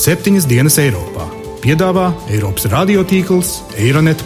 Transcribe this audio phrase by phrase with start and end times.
[0.00, 1.26] septiņas dienas Eiropā.
[1.60, 4.22] Piedāvā Eiropas radiotīkls Eironet.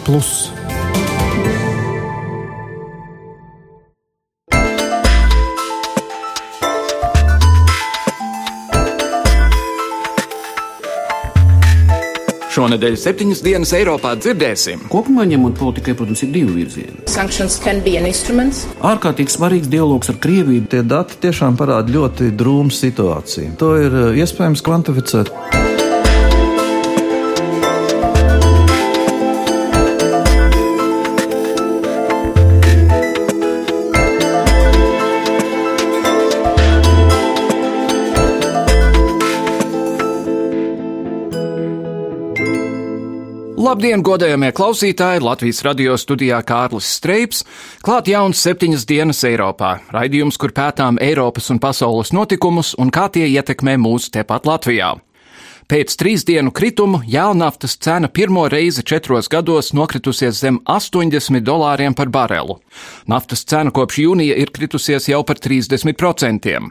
[12.55, 14.85] Šonadēļ septiņas dienas Eiropā dzirdēsim.
[14.87, 17.03] Kopumā ņemot politikai, protams, ir divi virzieni.
[18.79, 20.63] Ārkārtīgi svarīgs dialogs ar Krieviju.
[20.71, 23.57] Tie dati tiešām parāda ļoti drūmu situāciju.
[23.59, 25.64] To ir eh, iespējams kvantificēt.
[43.75, 45.19] Labdien, godējamie klausītāji!
[45.19, 47.41] Latvijas radio studijā Kārlis Streips.
[47.83, 49.73] Klāt jauns septiņas dienas Eiropā.
[49.91, 54.93] Raidījums, kur pētām Eiropas un pasaules notikumus un kā tie ietekmē mūs tepat Latvijā.
[55.67, 62.07] Pēc trīs dienu kritumu jēlnaftas cena pirmo reizi četros gados nokritusies zem 80 dolāriem par
[62.07, 62.55] barelu.
[63.11, 66.61] Naftas cena kopš jūnija ir kritusies jau par 30%.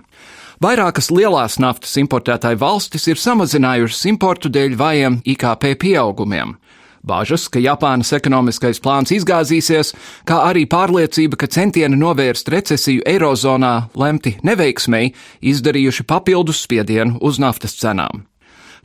[0.64, 6.56] Vairākas lielās naftas importētāju valstis ir samazinājušas importu dēļ vājiem IKP pieaugumiem.
[7.04, 9.92] Bažas, ka Japānas ekonomiskais plāns izgāzīsies,
[10.24, 15.12] kā arī pārliecība, ka centieni novērst recesiju Eirozonā lemti neveiksmēji,
[15.52, 18.24] izdarījuši papildus spiedienu uz naftas cenām.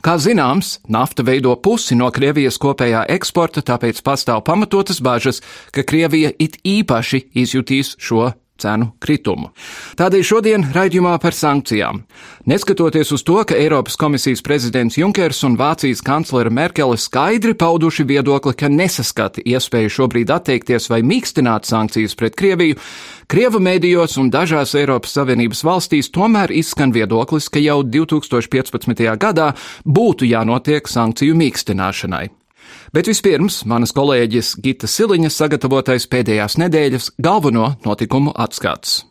[0.04, 5.40] Kā zināms, nafta veido pusi no Krievijas kopējā eksporta, tāpēc pastāv pamatotas bažas,
[5.72, 8.30] ka Krievija it īpaši izjutīs šo
[8.60, 9.50] cenu kritumu.
[9.98, 12.02] Tādēļ šodien raidījumā par sankcijām.
[12.50, 18.54] Neskatoties uz to, ka Eiropas komisijas prezidents Junkers un Vācijas kanclere Merkele skaidri pauduši viedokli,
[18.56, 22.80] ka nesaskata iespēju šobrīd atteikties vai mīkstināt sankcijas pret Krieviju,
[23.30, 29.06] Krievu mēdījos un dažās Eiropas Savienības valstīs tomēr izskan viedoklis, ka jau 2015.
[29.20, 29.52] gadā
[29.86, 32.39] būtu jānotiek sankciju mīkstināšanai.
[32.94, 39.09] Bet vispirms manas kolēģis Gita Siliņa sagatavotais pēdējās nedēļas galveno notikumu atskats.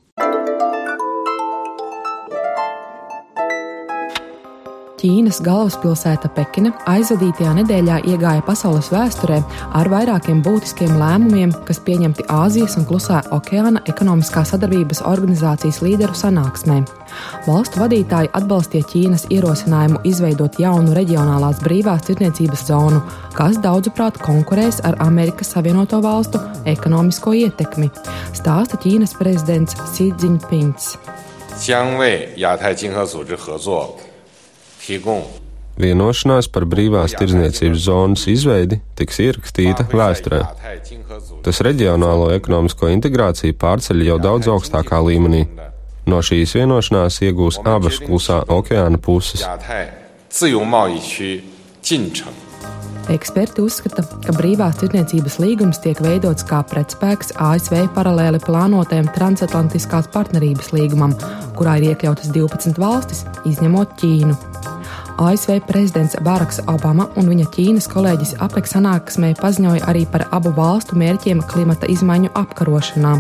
[5.04, 9.40] Ķīnas galvaspilsēta Pekina aizvadītajā nedēļā iegāja pasaules vēsturē
[9.76, 16.78] ar vairākiem būtiskiem lēmumiem, kas pieņemti Āzijas un Klusā okeāna ekonomiskā sadarbības organizācijas līderu sanāksmē.
[17.48, 23.02] Valstu vadītāji atbalstīja Ķīnas ierosinājumu izveidot jaunu reģionālās brīvās tirdzniecības zonu,
[23.36, 26.40] kas daudzuprāt konkurēs ar Amerikas Savienoto Valstu
[26.70, 27.90] ekonomisko ietekmi,
[28.32, 30.94] stāsta Ķīnas prezidents Xi Jinpings.
[31.56, 33.94] 将为亚太经合组织合作
[35.79, 40.41] Vienošanās par brīvās tirdzniecības zonas izveidi tiks ierakstīta vēsturē.
[41.45, 45.45] Tas reģionālo ekonomisko integrāciju pārceļ jau daudz augstākā līmenī.
[46.09, 49.45] No šīs vienošanās iegūs abas klusā okeāna puses.
[53.09, 60.69] Eksperti uzskata, ka brīvās tirdzniecības līgums tiek veidots kā pretspēks ASV paralēli plānotajam transatlantiskās partnerības
[60.75, 61.15] līgumam,
[61.57, 64.37] kurā ir iekļautas 12 valstis, izņemot Ķīnu.
[65.19, 70.99] ASV prezidents Baraks Obama un viņa Ķīnas kolēģis apek sanāksmē paziņoja arī par abu valstu
[71.01, 73.17] mērķiem klimata izmaiņu apkarošanā.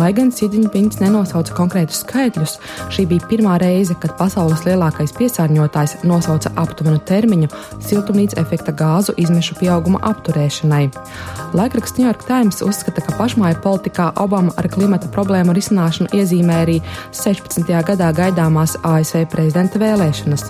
[0.00, 2.54] Lai gan Sidņpins nenosauca konkrētus skaitļus,
[2.94, 7.50] šī bija pirmā reize, kad pasaules lielākais piesārņotājs nosauca aptuvenu termiņu
[7.84, 10.86] siltumnīca efekta gāzu izmešu pieauguma apturēšanai.
[11.58, 16.78] Laikraksts New York Times uzskata, ka pašmāju politikā Obama ar klimata problēmu risināšanu iezīmē arī
[17.12, 17.68] 16.
[17.90, 20.46] gadā gaidāmās ASV prezidenta vēlēšanas.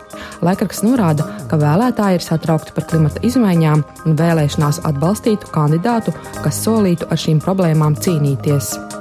[0.46, 7.10] Laikraksts norāda, ka vēlētāji ir satraukti par klimata izmaiņām un vēlēšanās atbalstītu kandidātu, kas solītu
[7.10, 8.99] ar šīm problēmām cīnīties.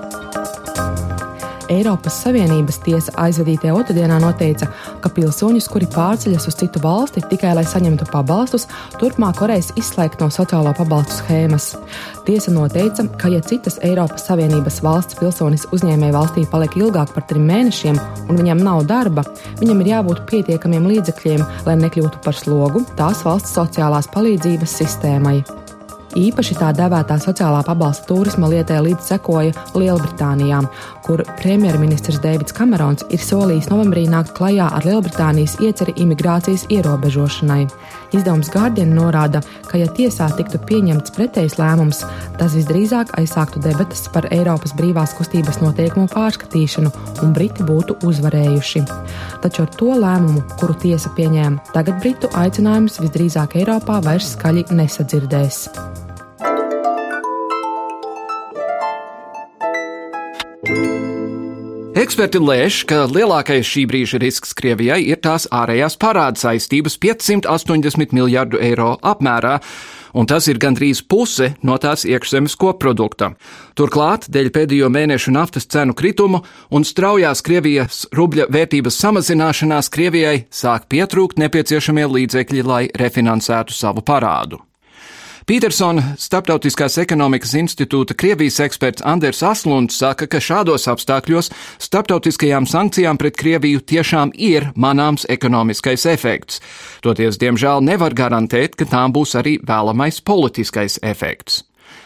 [1.69, 4.69] Eiropas Savienības tiesa aizvadītajā otrdienā noteica,
[5.03, 10.31] ka pilsoņus, kuri pārceļas uz citu valsti tikai lai saņemtu pabalstus, turpmāk varēs izslēgt no
[10.33, 11.71] sociālo pabalstu schēmas.
[12.25, 17.45] Tiesa noteica, ka ja citas Eiropas Savienības valsts pilsonis uzņēmēja valstī paliek ilgāk par trim
[17.49, 19.25] mēnešiem un viņam nav darba,
[19.61, 25.39] viņam ir jābūt pietiekamiem līdzekļiem, lai nekļūtu par slogu tās valsts sociālās palīdzības sistēmai.
[26.17, 30.63] Īpaši tā dēvētā sociālā pabalsta turisma lietai līdz sekoja Lielbritānijā,
[31.05, 37.67] kur premjerministrs Deivids Kamerons ir solījis novembrī nākt klajā ar Lielbritānijas ieceri imigrācijas ierobežošanai.
[38.09, 42.01] Izdevums Guardian norāda, ka, ja tiesā tiktu pieņemts pretējs lēmums,
[42.39, 46.89] tas visdrīzāk aizsāktu debatas par Eiropas brīvās kustības noteikumu pārskatīšanu,
[47.21, 48.85] un Briti būtu uzvarējuši.
[49.45, 55.67] Taču ar to lēmumu, kuru tiesa pieņēma, tagad Britu aicinājums visdrīzāk Eiropā vairs skaļi nesadzirdēs.
[61.99, 68.61] Eksperti lēš, ka lielākais šī brīža risks Krievijai ir tās ārējās parāda saistības 580 miljardu
[68.63, 69.57] eiro apmērā,
[70.15, 73.33] un tas ir gandrīz puse no tās iekšzemes koprodukta.
[73.75, 76.39] Turklāt, dēļ pēdējo mēnešu naftas cenu kritumu
[76.71, 84.63] un straujās Krievijas rubļa vērtības samazināšanās Krievijai sāk pietrūkt nepieciešamie līdzekļi, lai refinansētu savu parādu.
[85.49, 91.49] Petersona Starptautiskās ekonomikas institūta Krievijas eksperts Anders Aslunds saka, ka šādos apstākļos
[91.81, 96.61] starptautiskajām sankcijām pret Krieviju tiešām ir manāms ekonomiskais efekts.
[97.01, 101.63] Toties, diemžēl, nevar garantēt, ka tām būs arī vēlamais politiskais efekts.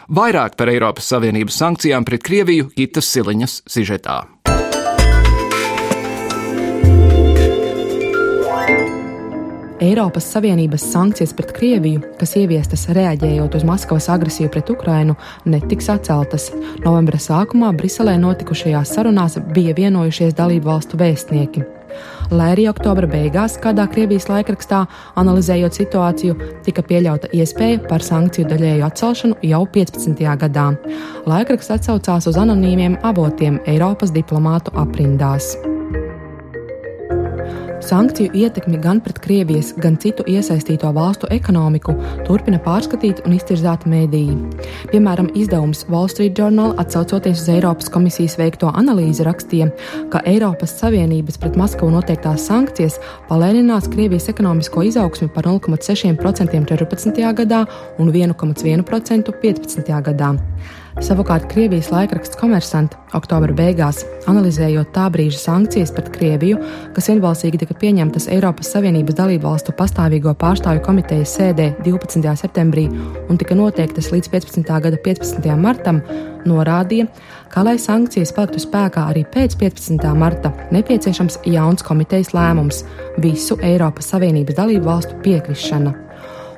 [0.07, 4.21] Vairāk par Eiropas Savienības sankcijām pret Krieviju Gitas Siliņas sižetā.
[9.83, 16.45] Eiropas Savienības sankcijas pret Krieviju, kas ieviestas reaģējot uz Maskavas agresiju pret Ukrainu, netiks atceltas.
[16.85, 21.65] Novembra sākumā Briselē notikušajās sarunās bija vienojušies dalību valstu vēstnieki.
[22.31, 24.85] Lai arī oktobra beigās kādā Krievijas laikrakstā,
[25.19, 30.23] analizējot situāciju, tika pieļauta iespēja par sankciju daļēju atcelšanu jau 15.
[30.45, 30.71] gadā.
[31.27, 35.53] Laikraksts atsaucās uz anonīmiem avotiem Eiropas diplomātu aprindās.
[37.83, 44.37] Sankciju ietekmi gan pret Krievijas, gan citu iesaistīto valstu ekonomiku turpina pārskatīt un iztirzāt mēdīji.
[44.91, 49.67] Piemēram, izdevums Wall Street Journal atsaucoties uz Eiropas komisijas veikto analīzi rakstīja,
[50.13, 57.19] ka Eiropas Savienības pret Maskavu noteiktās sankcijas palēninās Krievijas ekonomisko izaugsmi par 0,6% 14.
[57.41, 57.65] gadā
[57.99, 59.93] un 1,1% 15.
[60.07, 60.33] gadā.
[61.01, 66.59] Savukārt Krievijas laikraksts Komersant oktobra beigās, analizējot tā brīža sankcijas pret Krieviju,
[66.93, 72.35] kas vienbalsīgi tika pieņemtas Eiropas Savienības dalību valstu pastāvīgo pārstāvju komitejas sēdē 12.
[72.43, 72.85] septembrī
[73.25, 74.69] un tika noteiktas līdz 15.
[74.85, 75.49] gada 15.
[75.57, 76.03] martam,
[76.45, 77.09] norādīja,
[77.49, 80.13] ka, lai sankcijas paliktu spēkā arī pēc 15.
[80.13, 82.85] marta, nepieciešams jauns komitejas lēmums-
[83.25, 86.12] visu Eiropas Savienības dalību valstu piekrišana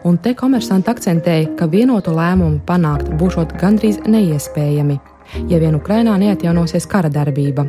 [0.06, 5.00] un te komersanti akcentēja, ka vienotu lēmumu panākt būšot gandrīz neiespējami,
[5.50, 7.66] ja vien Ukrainā neatjaunosies kara darbība.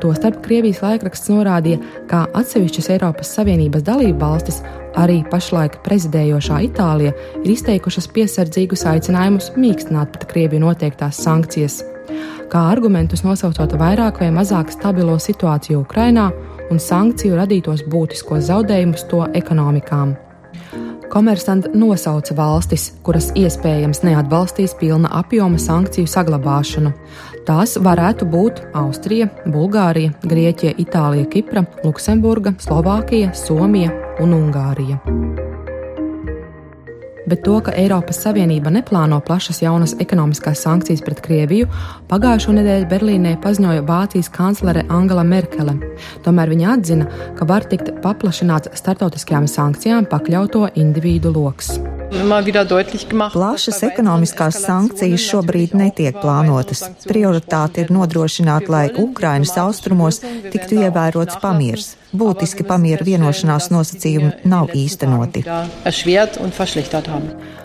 [0.00, 4.62] Tostarp Krievijas laikraksts norādīja, ka atsevišķas Eiropas Savienības dalību valstis,
[4.96, 7.12] arī pašlaik prezidējošā Itālija,
[7.42, 11.82] ir izteikušas piesardzīgus aicinājumus mīkstināt pret Krieviju noteiktās sankcijas,
[12.50, 16.30] kā argumentus nosaucot vairāk vai mazāk stabilo situāciju Ukrainā
[16.72, 20.16] un sankciju radītos būtiskos zaudējumus to ekonomikām.
[21.10, 26.94] Komersant nosauca valstis, kuras iespējams neatbalstīs pilna apjoma sankciju saglabāšanu.
[27.48, 33.90] Tās varētu būt Austrija, Bulgārija, Grieķija, Itālija, Kipra, Luksemburga, Slovākija, Somija
[34.22, 35.49] un Ungārija
[37.30, 41.68] bet to, ka Eiropas Savienība neplāno plašas jaunas ekonomiskās sankcijas pret Krieviju,
[42.10, 45.76] pagājušo nedēļu Berlīnē paziņoja Vācijas kanclere Angela Merkele.
[46.26, 51.78] Tomēr viņa atzina, ka var tikt paplašināts startautiskajām sankcijām pakļauto individu lokus.
[52.10, 56.82] Plašas ekonomiskās sankcijas šobrīd netiek plānotas.
[57.06, 60.18] Prioritāte ir nodrošināt, lai Ukrainas austrumos
[60.50, 61.92] tiktu ievērots pamiers.
[62.10, 65.44] Būtiski pamiera vienošanās nosacījumi nav īstenoti.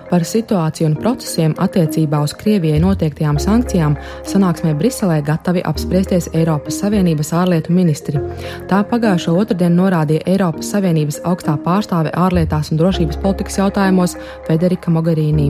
[0.10, 3.96] Par situāciju un procesiem attiecībā uz Krievijai noteiktajām sankcijām
[4.30, 8.22] sanāksmē Briselē gatavi apspriesties Eiropas Savienības ārlietu ministri.
[8.70, 14.16] Tā pagājušo otrdienu norādīja Eiropas Savienības augstā pārstāve ārlietās un drošības politikas jautājumos
[14.48, 15.50] Federika Mogherini.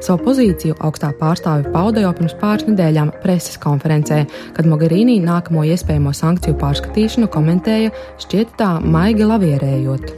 [0.00, 4.22] Savu pozīciju augstā pārstāve pauda jau pirms pāris nedēļām preses konferencē,
[4.56, 7.92] kad Mogherini nākamo iespējamo sankciju pārskatīšanu komentēja
[8.24, 10.14] šķiet tā maigi lavierējot.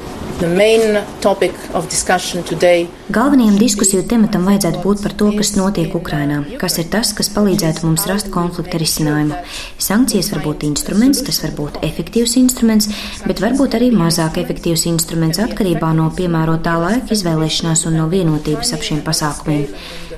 [3.13, 7.87] Galvenajam diskusiju tematam vajadzētu būt par to, kas notiek Ukrainā, kas ir tas, kas palīdzētu
[7.87, 9.39] mums rast konflikta risinājumu.
[9.81, 12.91] Sankcijas var būt instruments, tas var būt efektīvs instruments,
[13.25, 18.85] bet varbūt arī mazāk efektīvs instruments atkarībā no piemērotā laika izvēlēšanās un no vienotības ap
[18.85, 19.65] šiem pasākumiem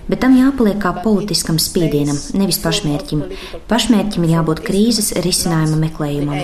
[0.04, 3.22] bet tam jāpaliek kā politiskam spiedienam, nevis pašmērķim.
[3.70, 6.36] Pašmērķim ir jābūt krīzes risinājuma meklējumam.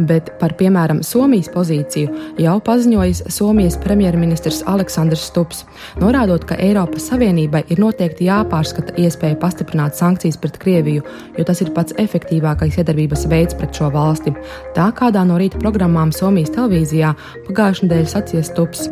[0.00, 5.64] Bet par, piemēram, Somijas pozīciju jau paziņojis Somijas premjerministrs Aleksandrs Stups,
[6.00, 11.04] norādot, ka Eiropas Savienībai ir noteikti jāpārskata iespēja pastiprināt sankcijas pret Krieviju,
[11.36, 14.32] jo tas ir pats efektīvākais iedarbības veids pret šo valsti.
[14.76, 17.12] Tā kādā no rīta programmām Somijas televīzijā
[17.50, 18.88] pagājušajā nedēļā sacīja Stups.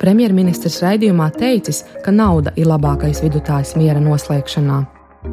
[0.00, 4.84] Premjerministrs raidījumā teicis, ka nauda ir labākais vidutājs miera noslēgšanā.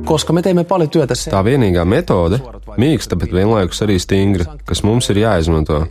[0.05, 1.13] Koska me teemme paljon työtä.
[1.13, 2.39] Tā vienīgā metode,
[2.77, 5.85] mīksta, bet vienlaikus arī stingra, kas mums ir jāizmanto.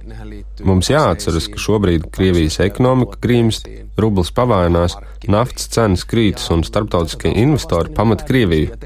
[0.62, 3.66] Mums jāatceras, ka šobrīd Krievijas ekonomika grimst,
[3.98, 4.94] rublis pavainās,
[5.28, 8.76] naftas cenas krītas un starptautiskie investori pamata Krieviju.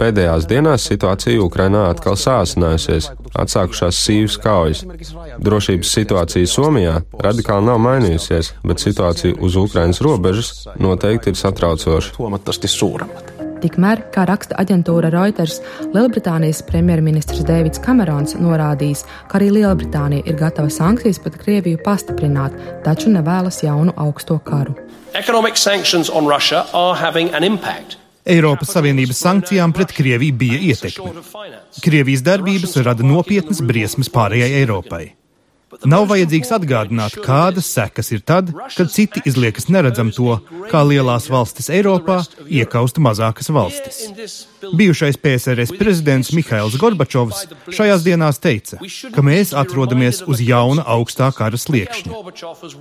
[0.00, 3.10] Pēdējās dienās situācija Ukrainā atkal sāsinājusies,
[3.42, 4.84] atsākušās sīvas kaujas.
[5.40, 13.49] Drošības situācija Somijā radikāli nav mainījusies, bet situācija uz Ukrainas robežas noteikti ir satraucoša.
[13.60, 15.58] Tikmēr, kā raksta aģentūra Reuters,
[15.92, 23.12] Lielbritānijas premjerministrs Deivids Kamerons norādījis, ka arī Lielbritānija ir gatava sankcijas pret Krieviju pastiprināt, taču
[23.12, 24.76] nevēlas jaunu augsto karu.
[28.30, 31.14] Eiropas Savienības sankcijām pret Krieviju bija ietekme.
[31.84, 35.06] Krievijas darbības rada nopietnas briesmas pārējai Eiropai.
[35.86, 41.70] Nav vajadzīgs atgādināt, kādas sekas ir tad, kad citi izliekas neredzam to, kā lielās valstis
[41.70, 42.18] Eiropā
[42.50, 44.00] iekaust mazākas valstis.
[44.76, 48.80] Bijušais PSRS prezidents Mihails Gorbačovs šajās dienās teica,
[49.14, 52.18] ka mēs atrodamies uz jauna augstā kara sliekšņa.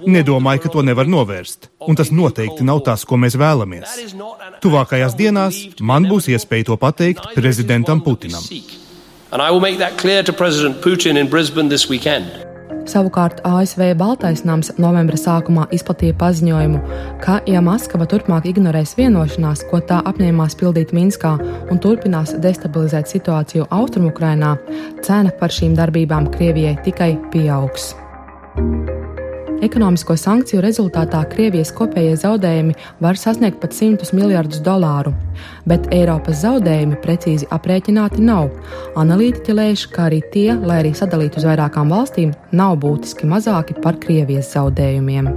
[0.09, 4.17] Nedomāju, ka to nevar novērst, un tas noteikti nav tas, ko mēs vēlamies.
[4.65, 8.41] Tuvākajās dienās man būs iespēja to pateikt prezidentam Putinam.
[9.31, 12.48] And I will make that clear to President Putin in Brisbane this weekend.
[12.89, 16.79] Savukārt ASV Baltais nams novembra sākumā izplatīja paziņojumu,
[17.21, 21.35] ka, ja Maskava turpmāk ignorēs vienošanās, ko tā apņēmās pildīt Minskā
[21.69, 24.55] un turpinās destabilizēt situāciju Austrumukrainā,
[25.05, 27.91] cena par šīm darbībām Krievijai tikai pieaugs.
[29.65, 35.11] Ekonomisko sankciju rezultātā Krievijas kopējie zaudējumi var sasniegt pat 100 miljardus dolāru,
[35.67, 38.47] bet Eiropas zaudējumi precīzi aprēķināti nav.
[38.99, 43.99] Analītiķi lēš, ka arī tie, lai arī sadalīti uz vairākām valstīm, nav būtiski mazāki par
[43.99, 45.33] Krievijas zaudējumiem.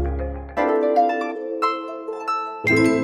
[2.64, 3.01] thank you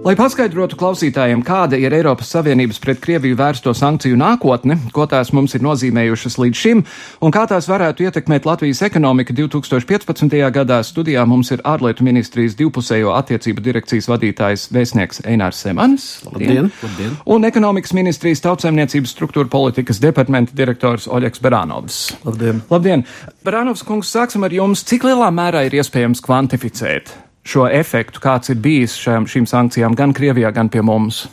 [0.00, 5.52] Lai paskaidrotu klausītājiem, kāda ir Eiropas Savienības pret Krieviju vērsto sankciju nākotne, ko tās mums
[5.52, 6.80] ir nozīmējušas līdz šim,
[7.20, 10.38] un kā tās varētu ietekmēt Latvijas ekonomiku 2015.
[10.56, 16.10] gadā, studijā mums ir ārlietu ministrijas divpusējo attiecību direkcijas vadītājs vēstnieks Einārs Semanis.
[16.30, 16.72] Labdien!
[16.80, 17.16] Labdien.
[17.28, 22.06] Un ekonomikas ministrijas tautsēmniecības struktūra politikas departamenta direktors Oļeks Beranovs.
[22.24, 22.64] Labdien!
[22.72, 23.04] Labdien!
[23.44, 24.80] Beranovs kungs, sāksim ar jums.
[24.80, 30.14] Cik lielā mērā ir iespējams kvantificēt šo efektu, kāds ir bijis šajām, šīm sankcijām gan
[30.16, 31.26] Krievijā, gan pie mums?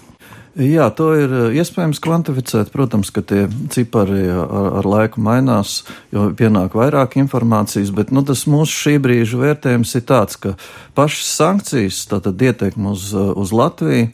[0.57, 2.71] Jā, to ir eh, iespējams kvantificēt.
[2.73, 5.83] Protams, ka tie cipari ar, ar laiku mainās,
[6.13, 10.55] jo pienāk vairāk informācijas, bet nu, tas mūsu šī brīža vērtējums ir tāds, ka
[10.97, 14.09] pašas sankcijas, tātad ietekme uz, uz Latviju,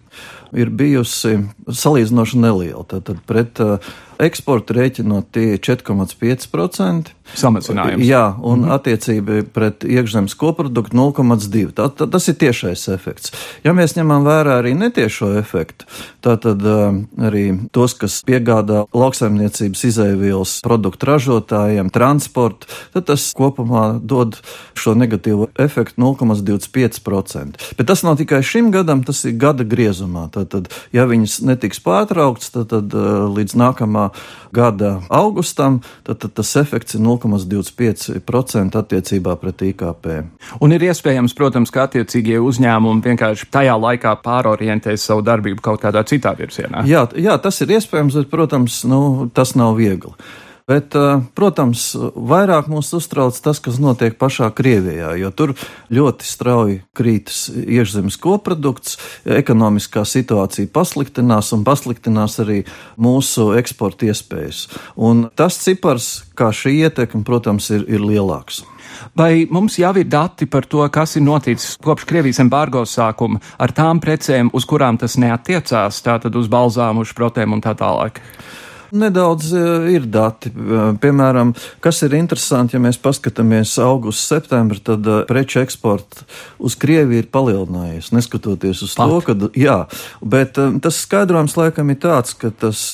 [0.53, 1.37] ir bijusi
[1.71, 2.83] salīdzinoši neliela.
[2.91, 7.13] Tātad pret uh, eksporta rēķinot tie 4,5%.
[7.33, 8.03] Samazinājums.
[8.05, 8.73] Jā, un mm -hmm.
[8.75, 11.71] attiecība pret iekšzemes koproduktu 0,2%.
[11.71, 13.31] Tā, tā, tas ir tiešais efekts.
[13.63, 15.85] Ja mēs ņemam vērā arī netiešo efektu,
[16.21, 24.37] tātad uh, arī tos, kas piegādā lauksaimniecības izēvielas produktu ražotājiem, transportu, tad tas kopumā dod
[24.75, 27.75] šo negatīvo efektu 0,25%.
[27.77, 30.29] Bet tas nav tikai šim gadam, tas ir gada griezumā.
[30.29, 34.02] Tātad, ja viņas netiks pārtraukts, tad, tad uh, līdz nākamā
[34.53, 40.09] gada augustam, tad, tad tas efekts ir 0,25% attiecībā pret IKP.
[40.63, 46.05] Un ir iespējams, protams, ka attiecīgie uzņēmumi vienkārši tajā laikā pārorientēs savu darbību kaut kādā
[46.07, 46.85] citā virzienā.
[46.89, 50.13] Jā, jā tas ir iespējams, bet, protams, nu, tas nav viegli.
[50.63, 55.51] Bet, eh, protams, vairāk mūs uztrauc tas, kas notiek pašā Krievijā, jo tur
[55.91, 58.95] ļoti strauji krītas iekšzemes koprodukts,
[59.27, 62.61] ekonomiskā situācija pasliktinās un pasliktinās arī
[62.95, 64.69] mūsu eksporta iespējas.
[64.95, 68.63] Un tas cipars, kā šī ietekme, protams, ir, ir lielāks.
[69.19, 73.75] Vai mums jau ir dati par to, kas ir noticis kopš Krievijas embargo sākuma ar
[73.75, 78.23] tām precēm, uz kurām tas neatiecās, tātad uz balzām, uz šprotēm un tā tālāk?
[78.93, 79.61] Nedaudz e,
[79.95, 80.51] ir dati.
[80.53, 86.21] E, piemēram, kas ir interesanti, ja mēs paskatāmies augustu, septembri, tad e, preču eksports
[86.61, 89.09] uz Krieviju ir palielinājies, neskatoties uz Pat.
[89.09, 89.79] to, ka, jā,
[90.21, 92.85] bet tas skaidrojums laikam ir tāds, ka tas,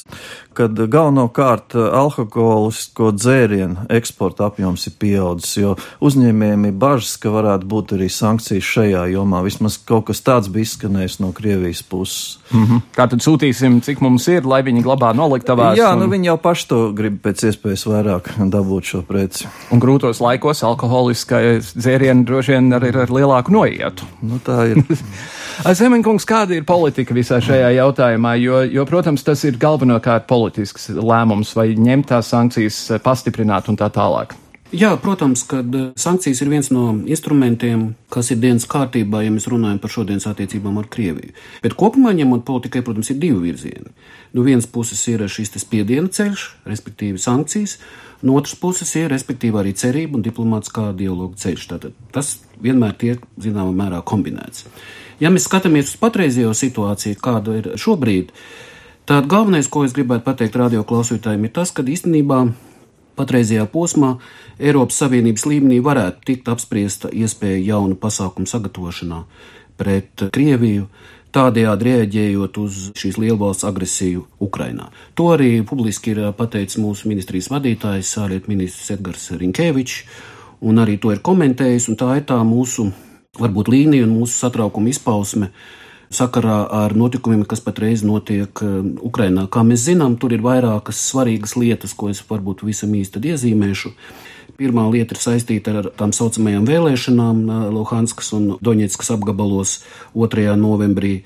[0.60, 7.70] kad galvenokārt eh, alkoholisko dzērienu eksporta apjoms ir pieaudzis, jo uzņēmējiem ir bažas, ka varētu
[7.72, 9.40] būt arī sankcijas šajā jomā.
[9.46, 12.40] Vismaz kaut kas tāds bija izskanējis no Krievijas puses.
[12.52, 12.82] Mm -hmm.
[12.98, 15.78] Kā tad sūtīsim, cik mums ir, lai viņi glabā noliktavās?
[15.78, 16.00] Jā, un...
[16.00, 19.48] nu viņi jau paši to grib pēc iespējas vairāk dabūt šo preci.
[19.72, 24.04] Un grūtos laikos alkoholiskai dzērieni droši vien arī ir ar lielāku noietu.
[24.22, 24.84] Nu tā ir.
[25.80, 28.36] Zemeņkungs, kāda ir politika visā šajā jautājumā?
[28.40, 33.90] Jo, jo, protams, tas ir galvenokārt politisks lēmums, vai ņemt tās sankcijas, pastiprināt un tā
[33.94, 34.36] tālāk.
[34.70, 39.48] Jā, protams, ka eh, sankcijas ir viens no instrumentiem, kas ir dienas kārtībā, ja mēs
[39.50, 41.34] runājam par šodienas attiecībām ar Krieviju.
[41.64, 43.90] Bet kopumā ņemot politikai, protams, ir divi virzieni.
[44.34, 47.80] No vienas puses ir šis spiediena ceļš, respektīvi sankcijas,
[48.22, 51.68] no otras puses ir respektīvi arī cerība un diplomātiskā dialoga ceļš.
[51.74, 54.70] Tātad tas vienmēr tiek zināmā mērā kombinēts.
[55.20, 58.69] Ja mēs skatāmies uz patreizējo situāciju, kāda ir šobrīd, tad
[59.10, 62.44] galvenais, ko es gribētu pateikt radio klausītājiem, ir tas, ka īstenībā
[63.18, 64.12] patreizajā posmā
[64.62, 69.24] Eiropas Savienības līmenī varētu tikt apspriesta iespēja jaunu pasākumu sagatavošanā
[69.80, 70.86] pret Krieviju,
[71.34, 74.92] tādējādi rēģējot uz šīs lielvalsts agresiju Ukrainā.
[75.18, 80.00] To arī publiski ir pateicis mūsu ministrijas vadītājs, ārlietu ministrs Edgars Rinkēvičs,
[80.70, 82.92] un arī to ir komentējis, un tā ir tā mūsu,
[83.42, 85.50] varbūt līnija un mūsu satraukuma izpausme
[86.14, 89.46] sakarā ar notikumiem, kas patreiz notiek eh, Ukrainā.
[89.52, 93.94] Kā mēs zinām, tur ir vairākas svarīgas lietas, ko es varbūt visam īsti iezīmēšu.
[94.60, 99.80] Pirmā lieta ir saistīta ar tām saucamajām vēlēšanām eh, Luhanskas un Doņetskas apgabalos
[100.18, 100.50] 2.
[100.60, 101.20] novembrī.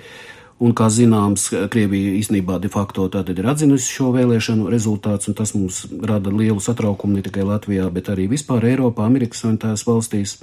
[0.63, 5.81] Un, kā zināms, Krievija īstenībā de facto ir atzinusi šo vēlēšanu rezultātus, un tas mums
[5.99, 10.37] rada lielu satraukumu ne tikai Latvijā, bet arī vispār Eiropā, Amerikas Savienotās valstīs.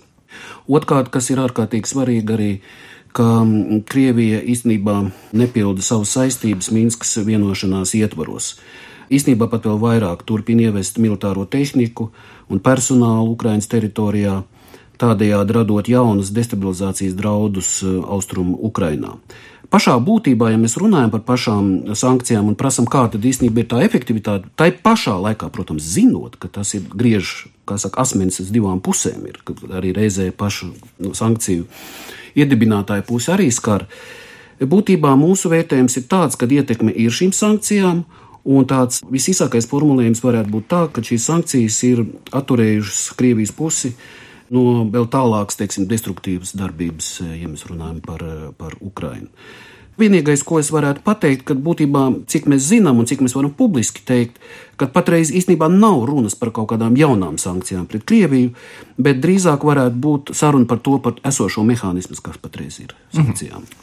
[0.69, 2.51] Otkārt, kas ir ārkārtīgi svarīgi arī
[3.17, 3.27] ka
[3.91, 4.97] Krievija īstenībā
[5.37, 8.55] nepilda savas saistības Minskas vienošanās ietvaros.
[9.11, 12.11] Īstenībā pat vēl vairāk turpina ievest militāro tehniku
[12.51, 14.41] un personālu Ukraiņas teritorijā,
[15.01, 19.17] tādējādi radot jaunas destabilizācijas draudus eh, austrumu Ukrainā.
[19.71, 24.51] Pašā būtībā, ja mēs runājam par pašām sankcijām un prasām, kāda īstenībā ir tā efektivitāte,
[24.59, 29.29] tai pašā laikā, protams, zinot, ka tas ir griež, kā saka, asmenis uz divām pusēm,
[29.31, 29.39] ir
[29.71, 31.69] arī reizē pašu no, sankciju
[32.39, 33.87] iedibinātāja puse arī skar.
[34.61, 38.03] Būtībā mūsu vērtējums ir tāds, ka ietekme ir šīm sankcijām,
[38.45, 42.05] un tāds visīsākais formulējums varētu būt tā, ka šīs sankcijas ir
[42.37, 43.95] atturējušas Krievijas pusi
[44.51, 48.25] no vēl tālākas, teiksim, destruktīvas darbības, ja mēs runājam par,
[48.59, 49.31] par Ukrainu.
[50.01, 54.03] Vienīgais, ko es varētu pateikt, ka būtībā, cik mēs zinām un cik mēs varam publiski
[54.07, 54.39] teikt,
[54.81, 58.55] ka patreiz īstenībā nav runas par kaut kādām jaunām sankcijām pret Krieviju,
[59.01, 63.61] bet drīzāk varētu būt saruna par to, par esošo mehānismu, kas patreiz ir sankcijām.
[63.61, 63.81] Mm -hmm.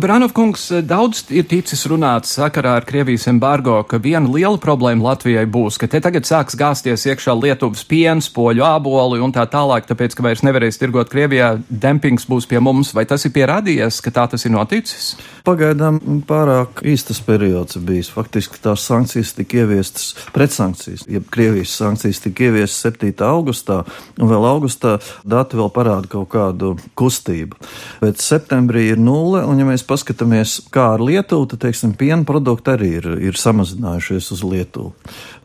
[0.00, 5.44] Brānov kungs, daudz ir ticis runāts sakarā ar Krievijas embargo, ka viena liela problēma Latvijai
[5.46, 10.16] būs, ka te tagad sāks gāzties iekšā Lietuvas piens, poļu āboli un tā tālāk, tāpēc,
[10.16, 14.28] ka vairs nevarēs tirgot Krievijā, dempings būs pie mums, vai tas ir pierādījies, ka tā
[14.30, 15.16] tas ir noticis?
[15.44, 18.08] Pagaidām pārāk īstas periods bijis.
[18.12, 23.12] Faktiski tās sankcijas tika ieviestas pretsankcijas, jeb Krievijas sankcijas tika ieviestas 7.
[23.26, 23.82] augustā,
[24.18, 24.96] un vēl augustā
[25.28, 27.58] dati vēl parāda kaut kādu kustību.
[28.02, 32.74] Bet septembrī ir nulle, un ja mēs paskatāmies, kā ar Lietuvu, tad, teiksim, piena produkti
[32.74, 34.92] arī ir, ir samazinājušies uz Lietuvu.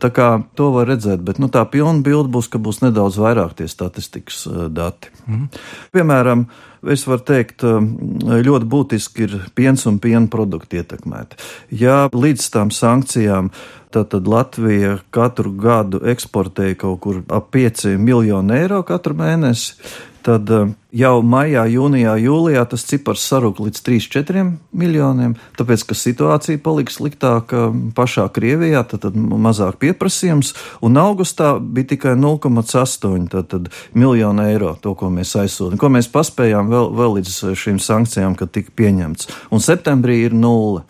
[0.02, 3.56] Tā kā to var redzēt, bet nu, tā pilna bilde būs, ka būs nedaudz vairāk
[3.58, 5.12] tie statistikas uh, dati.
[5.28, 5.48] Mm.
[5.94, 6.48] Piemēram,
[6.92, 11.40] es varu teikt, ļoti būtiski ir piens un piena produkti ietekmēti.
[11.80, 13.50] Ja līdz tām sankcijām
[13.94, 19.76] Tātad Latvija katru gadu eksportēja kaut kur ap 5 miljonu eiro katru mēnesi.
[20.24, 26.62] Tad eh, jau maijā, jūnijā, jūlijā tas cipars sarūk līdz 3-4 miljoniem, tāpēc, ka situācija
[26.64, 34.72] palika sliktāka pašā Krievijā, tad, tad mazāk pieprasījums, un augustā bija tikai 0,8 miljonu eiro,
[34.80, 39.28] to, ko mēs aizsūtījām, ko mēs paspējām vēl, vēl līdz šīm sankcijām, kad tika pieņemts,
[39.52, 40.86] un septembrī ir nulle.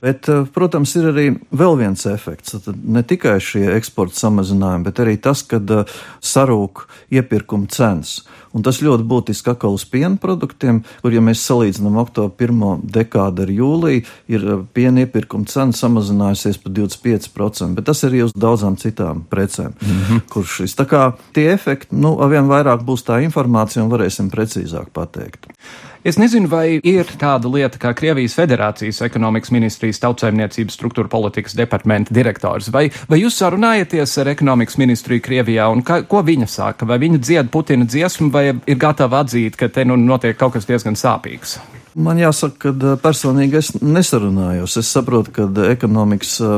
[0.00, 2.56] Bet, eh, protams, ir arī vēl viens efekts.
[2.64, 8.20] Tad ne tikai šie eksporta samazinājumi, bet arī tas, ka eh, sarūk iepirkuma cenas.
[8.56, 13.44] Un tas ļoti būtiski atkal uz piena produktiem, kur, ja mēs salīdzinām oktobra pirmo dekādu
[13.44, 18.78] ar jūliju, ir eh, piena iepirkuma cena samazinājusies par 25%, bet tas arī uz daudzām
[18.80, 19.74] citām precēm.
[19.76, 20.22] Mm -hmm.
[20.32, 21.02] Kurš šis tā kā
[21.36, 25.52] tie efekti, nu, arvien vairāk būs tā informācija un varēsim precīzāk pateikt.
[26.06, 32.14] Es nezinu, vai ir tāda lieta kā Krievijas Federācijas ekonomikas ministrijas tautsaimniecības struktūra politikas departamenta
[32.14, 32.68] direktors.
[32.70, 36.86] Vai, vai jūs sarunājaties ar ekonomikas ministriju Krievijā un ka, ko viņa saka?
[36.86, 40.68] Vai viņa dzied Putina dziesmu vai ir gatava atzīt, ka te nu notiek kaut kas
[40.68, 41.58] diezgan sāpīgs?
[41.96, 44.74] Man jāsaka, ka eh, personīgi es nesarunājos.
[44.76, 46.56] Es saprotu, ka ekonomikas eh,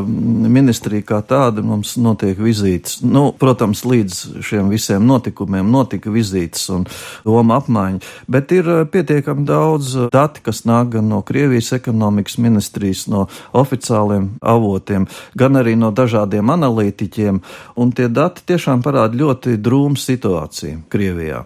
[0.50, 2.96] ministrija kā tāda mums notiek vizītes.
[3.06, 6.88] Nu, protams, līdz šiem visiem notikumiem notika vizītes un
[7.22, 13.04] doma apmaiņa, bet ir eh, pietiekami daudz dati, kas nāk gan no Krievijas ekonomikas ministrijas,
[13.06, 15.06] no oficiāliem avotiem,
[15.38, 17.38] gan arī no dažādiem analītiķiem,
[17.78, 21.44] un tie dati tiešām parāda ļoti drūmu situāciju Krievijā.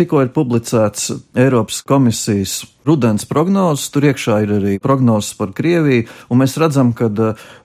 [0.00, 6.40] Tikko ir publicēts Eiropas komisijas rudens prognozes, tur iekšā ir arī prognozes par Krieviju, un
[6.42, 7.10] mēs redzam, ka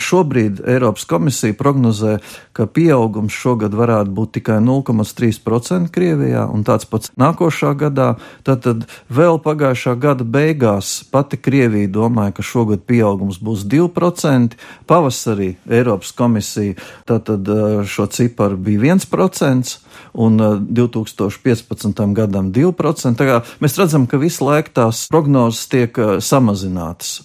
[0.02, 2.18] šobrīd Eiropas komisija prognozē,
[2.58, 8.16] ka pieaugums šogad varētu būt tikai 0,3% Krievijā, un tāds pats nākošā gadā.
[8.48, 14.58] Tad, tad vēl pagājušā gada beigās pati Krievija domāja, ka šogad pieaugums būs 2%.
[14.90, 17.48] Pavasarī Eiropas komisija tātad
[17.88, 19.78] šo ciparu bija 1%
[20.14, 22.06] un 2015.
[22.18, 23.42] gadam 2%.
[23.64, 27.22] Mēs redzam, ka visu laiku tās prognozes tiek samazinātas.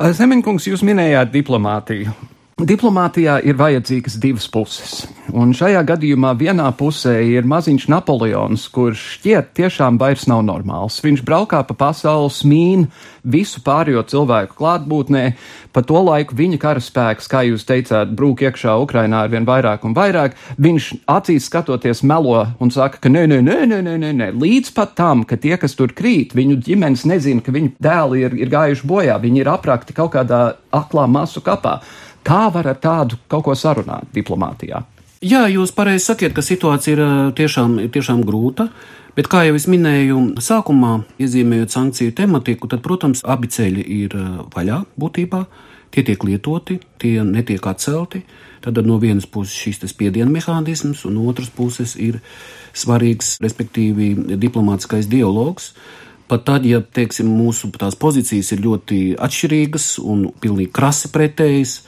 [0.00, 2.14] Zemeņkungs, jūs minējāt diplomātiju.
[2.56, 4.92] Diplomātijā ir vajadzīgas divas puses,
[5.28, 10.96] un šajā gadījumā vienā pusē ir maziņš Napoleons, kurš šķiet tiešām vairs nav normāls.
[11.04, 12.86] Viņš braukā pa pasauli, smīn
[13.28, 15.24] visu pārējo cilvēku klātbūtnē,
[15.68, 19.92] pa to laiku viņa karaspēks, kā jūs teicāt, brūk iekšā Ukrainā ar vien vairāk un
[19.92, 20.40] vairāk.
[20.56, 24.30] Viņš acīs skatoties melo un saka, ka nē, nē, nē, nē, nē, nē, nē.
[24.32, 28.40] līdz pat tam, ka tie, kas tur krīt, viņu ģimenes nezina, ka viņu dēli ir,
[28.40, 31.82] ir gājuši bojā, viņi ir aprakti kaut kādā aklā masu kapā.
[32.26, 34.82] Kā var ar tādu kaut ko sarunāt diplomātijā?
[35.24, 37.02] Jā, jūs pareizi sakiet, ka situācija ir
[37.38, 38.68] tiešām, ir tiešām grūta.
[39.16, 40.90] Bet, kā jau es minēju, sākumā
[41.22, 44.16] iezīmējot sankciju tematiku, tad, protams, abi ceļi ir
[44.52, 45.40] vaļā būtībā.
[45.94, 48.20] Tie tiek lietoti, tie netiek atcelti.
[48.60, 52.18] Tad no vienas puses šīs spiediena mehānisms, un otras puses ir
[52.76, 55.70] svarīgs, respektīvi, diplomātiskais dialogs.
[56.28, 61.78] Pat tad, ja teiksim, mūsu pozīcijas ir ļoti atšķirīgas un pilnīgi krasi pretējas,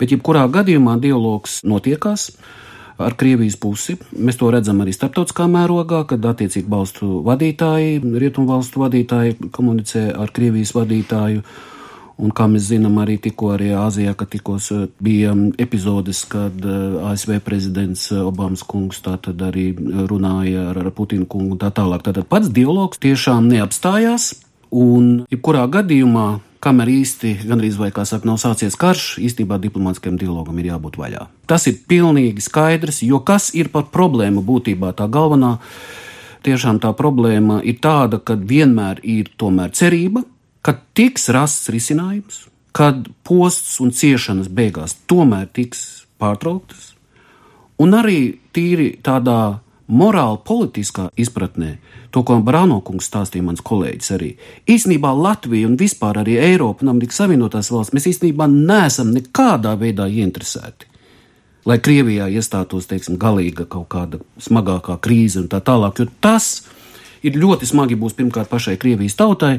[0.00, 2.30] Bet, jebkurā gadījumā, dialogs notiekās
[3.00, 3.96] ar Krievijas pusi.
[4.16, 10.32] Mēs to redzam arī starptautiskā mērogā, kad attiecīgi valstu vadītāji, rietumu valstu vadītāji komunicē ar
[10.36, 11.44] Krievijas vadītāju.
[12.20, 16.98] Un, kā mēs zinām, arī tikko arī Āzijā, kad tikos eh, bija epizodes, kad eh,
[17.08, 19.70] ASV prezidents eh, Obamas kungs tātad arī
[20.10, 22.04] runāja ar, ar Putinu kungu un tā tālāk.
[22.04, 24.34] Tātad pats dialogs tiešām neapstājās,
[24.68, 26.28] un jebkurā gadījumā
[26.64, 31.24] kamēr īsti gandrīz vai kā saka, nav sācies karš, īstenībā diplomātiskajam dialogam ir jābūt vaļā.
[31.48, 35.56] Tas ir pilnīgi skaidrs, jo kas ir par problēmu būtībā tā galvenā?
[36.44, 40.24] Tiešām tā problēma ir tāda, ka vienmēr ir tomēr cerība,
[40.64, 42.46] ka tiks rasts risinājums,
[42.76, 46.94] kad posts un ciešanas beigās tomēr tiks pārtrauktas,
[47.80, 51.74] un arī tīri tādā morāli politiskā izpratnē
[52.10, 54.30] to, ko Brānokungs stāstīja mans kolēģis arī.
[54.70, 60.08] Īsnībā Latvija un vispār arī Eiropa un Amerikas Savienotās valsts mēs īstenībā neesam nekādā veidā
[60.10, 60.88] ieinteresēti.
[61.68, 66.64] Lai Krievijā iestātos, teiksim, galīga kaut kāda smagākā krīze un tā tālāk, jo tas
[67.22, 69.58] ir ļoti smagi būs pirmkārt pašai Krievijas tautai,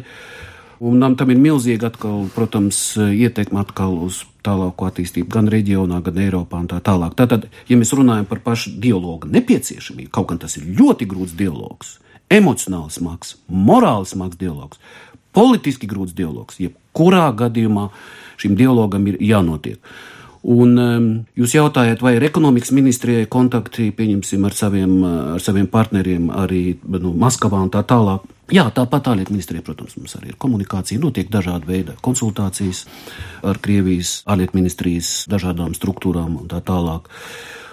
[0.81, 6.57] Un tam ir milzīga, atkal, protams, ietekme atkal uz tālāko attīstību gan reģionā, gan Eiropā
[6.57, 7.13] un tā tālāk.
[7.19, 11.99] Tātad, ja mēs runājam par pašu dialogu nepieciešamību, kaut gan tas ir ļoti grūts dialogs,
[12.31, 14.79] emocionāli smags, morāli smags dialogs,
[15.35, 16.59] politiski grūts dialogs.
[16.61, 17.89] Jebkurā gadījumā
[18.41, 19.79] šim dialogam ir jānotiek.
[20.41, 24.95] Un um, jūs jautājat, vai ir ekonomikas ministrijai kontakti, ar saviem,
[25.35, 28.25] ar saviem partneriem arī nu, Maskavā un tā tālāk.
[28.51, 32.87] Jā, tāpat ārlietu ministrijai, protams, mums arī ir komunikācija, notiek dažāda veida konsultācijas
[33.47, 37.07] ar Krievijas ārlietu ministrijas dažādām struktūrām un tā tālāk.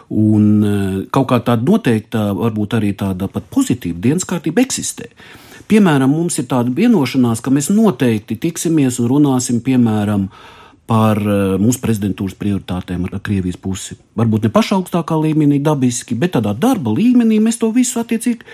[0.08, 0.76] Un e,
[1.12, 5.10] kaut kā tāda noteikta, varbūt arī tāda pat pozitīva dienas kārtība eksistē.
[5.68, 10.30] Piemēram, mums ir tāda vienošanās, ka mēs noteikti tiksimies un runāsim, piemēram,
[10.88, 13.98] par e, mūsu prezidentūras prioritātēm ar Krievijas pusi.
[14.16, 18.48] Varbūt ne pašā augstākā līmenī, dabiski, bet tādā darba līmenī mēs to visu attiecīgi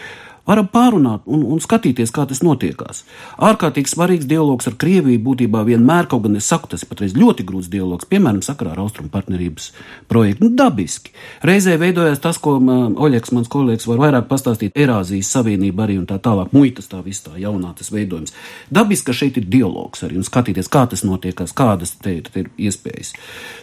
[0.48, 3.02] varam pārunāt un, un skatīties, kā tas notiekās.
[3.42, 7.46] Ārkārtīgi svarīgs dialogs ar Krieviju būtībā vienmēr, kaut gan es saku, tas ir patreiz ļoti
[7.48, 9.70] grūts dialogs, piemēram, sakarā ar austrumu partnerības
[10.10, 10.44] projektu.
[10.44, 11.14] Nu, dabiski.
[11.44, 16.18] Reizē veidojās tas, ko Oļegs, mans kolēģis, var vairāk pastāstīt, Erāzijas Savienība arī un tā
[16.22, 18.34] tālāk, muitas tā viss tā jaunā tas veidojums.
[18.74, 22.50] Dabiski, ka šeit ir dialogs arī un skatīties, kā tas notiekās, kādas te, te ir
[22.68, 23.14] iespējas.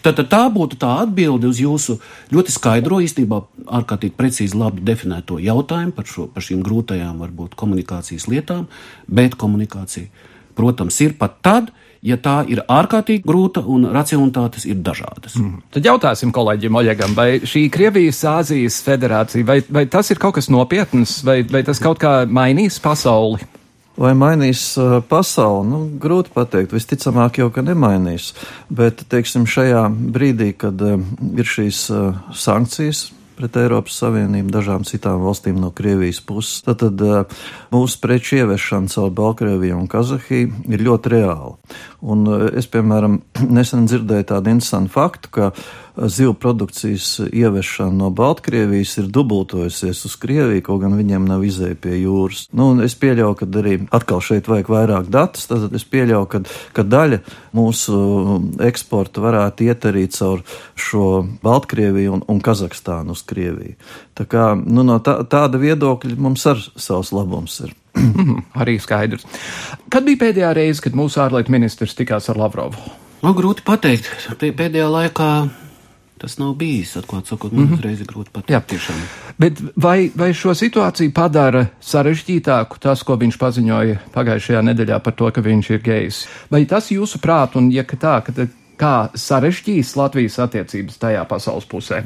[0.05, 1.97] Tad, tad tā būtu tā atbilde uz jūsu
[2.33, 3.41] ļoti skaidro, īstenībā
[3.79, 8.65] ārkārtīgi precīzi labi definēto jautājumu par, šo, par šīm grūtajām, varbūt komunikācijas lietām,
[9.11, 10.07] bet komunikācija,
[10.55, 15.37] protams, ir pat tad, ja tā ir ārkārtīgi grūta un racionalitātes ir dažādas.
[15.37, 15.61] Mm.
[15.75, 21.19] Tad jautāsim kolēģim Oļegam, vai šī Krievijas-Āzijas federācija, vai, vai tas ir kaut kas nopietns,
[21.27, 23.45] vai, vai tas kaut kā mainīs pasauli?
[24.01, 25.67] Vai mainīs uh, pasauli?
[25.67, 26.71] Nu, grūti pateikt.
[26.73, 28.31] Visticamāk, jau ka nemainīs.
[28.71, 29.83] Bet, teiksim, šajā
[30.15, 30.95] brīdī, kad uh,
[31.35, 33.09] ir šīs uh, sankcijas,
[33.41, 36.61] pret Eiropas Savienību, dažām citām valstīm no Krievijas puses.
[36.65, 37.39] Tad, tad eh,
[37.73, 41.55] mūsu preču ieviešana caur Baltkrieviju un Kazahiju ir ļoti reāla.
[42.05, 43.17] Un eh, es, piemēram,
[43.57, 45.49] nesen dzirdēju tādu interesantu faktu, ka
[46.07, 51.97] zivu produkcijas ieviešana no Baltkrievijas ir dubultojusies uz Krieviju, kaut gan viņiem nav izēja pie
[52.01, 52.47] jūras.
[52.55, 56.43] Nu, es pieļauju, ka arī atkal šeit vajag vairāk datus, tad es pieļauju, ka,
[56.77, 57.21] ka daļa
[57.57, 57.97] mūsu
[58.67, 63.77] eksporta varētu iet arī caur šo Baltkrieviju un, un Kazahstānu uz Krieviju.
[64.17, 67.75] Tā kā nu, no tā, tāda viedokļa mums ar savs labums ir.
[68.61, 69.25] arī skaidrs.
[69.91, 72.79] Kad bija pēdējā reize, kad mūsu ārlietu ministrs tikās ar Lavrovu?
[73.21, 74.07] Nu, grūti pateikt.
[74.39, 75.31] Pēdējā laikā
[76.21, 76.93] tas nav bijis.
[76.99, 77.79] Atklāt sakot, man mm -hmm.
[77.79, 78.53] uzreiz ir grūti pateikt.
[78.53, 79.01] Jā, tiešām.
[79.39, 85.31] Bet vai, vai šo situāciju padara sarežģītāku tas, ko viņš paziņoja pagājušajā nedēļā par to,
[85.31, 86.25] ka viņš ir gejs?
[86.51, 92.03] Vai tas jūsuprāt, un ja tā, ka kā sarežģīs Latvijas attiecības tajā pasaules pusē?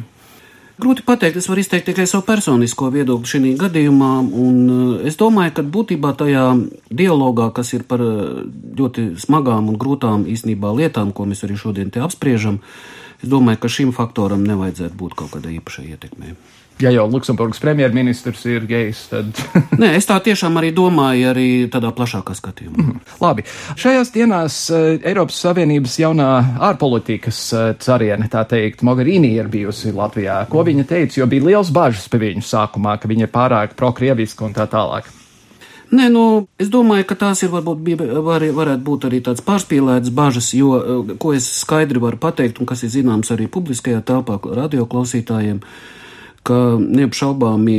[0.75, 4.09] Grūti pateikt, es varu izteikt tikai savu personisko viedokli šajā gadījumā,
[4.43, 6.49] un eh, es domāju, ka būtībā tajā
[6.91, 8.41] dialogā, kas ir par eh,
[8.75, 12.59] ļoti smagām un grūtām īstenībā lietām, ko mēs arī šodien te apspriežam,
[13.21, 16.35] es domāju, ka šim faktoram nevajadzētu būt kaut kādai īpašai ietekmei
[16.79, 19.31] ja jau Luksemburgas premjerministrs ir gejs, tad.
[19.81, 22.83] Nē, es tā tiešām arī domāju, arī tādā plašākā skatījumā.
[22.83, 23.01] Mm.
[23.23, 23.45] Labi.
[23.79, 26.29] Šajās dienās uh, Eiropas Savienības jaunā
[26.69, 30.41] ārpolitikas uh, cariene, tā teikt, Mogherini ir bijusi Latvijā.
[30.51, 34.47] Ko viņa teica, jo bija liels bažas pie viņu sākumā, ka viņa ir pārāk prokrieviska
[34.47, 35.07] un tā tālāk.
[35.93, 36.23] Nē, nu,
[36.61, 37.83] es domāju, ka tās ir varbūt
[38.25, 42.65] var, varētu būt arī tāds pārspīlēts bažas, jo, eh, ko es skaidri varu pateikt, un
[42.65, 45.61] kas ir zināms arī publiskajā telpā radioklausītājiem,
[46.45, 47.77] ka neapšaubāmi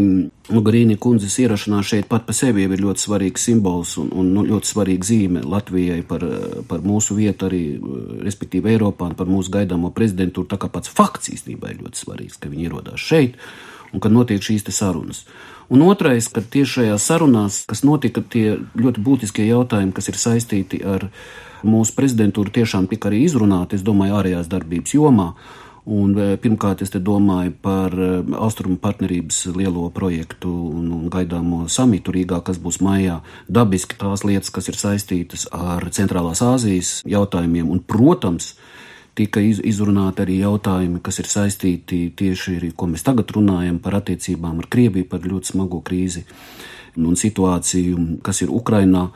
[0.67, 4.71] Grīni kundzes ierašanās šeit pat par sevi ir ļoti svarīgs simbols un, un nu, ļoti
[4.71, 6.23] svarīga zīme Latvijai par,
[6.69, 7.63] par mūsu vietu arī,
[8.27, 10.47] respektīvi Eiropā un par mūsu gaidāmo prezidentūru.
[10.51, 13.39] Tā kā pats fakts īstenībā ir ļoti svarīgs, ka viņi ierodās šeit
[13.95, 15.25] un ka notiek šīs sarunas.
[15.69, 20.83] Un otrais, ka tieši šajās sarunās, kas notika, tie ļoti būtiskie jautājumi, kas ir saistīti
[20.87, 21.09] ar
[21.67, 25.33] mūsu prezidentūru, tiešām tika arī izrunāti, es domāju, ārējās darbības jomā.
[25.87, 32.15] Un, e, pirmkārt, es domāju par e, austrumu partnerības lielo projektu un, un gaidāmo samitu
[32.15, 33.21] Rīgā, kas būs maijā.
[33.47, 38.57] Dabiski tās lietas, kas ir saistītas ar Centrālās Āzijas jautājumiem, un, protams,
[39.17, 43.99] tika iz, izrunāti arī jautājumi, kas ir saistīti tieši ar, ko mēs tagad runājam, par
[44.01, 46.27] attiecībām ar Krieviju, par ļoti smago krīzi
[46.97, 49.09] un situāciju, kas ir Ukrainā.